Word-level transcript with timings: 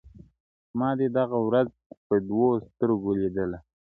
•ما 0.79 0.89
دي 0.99 1.07
دغه 1.17 1.37
ورځ 1.47 1.69
په 2.07 2.15
دوو 2.27 2.49
سترګو 2.67 3.09
لیدله- 3.21 3.59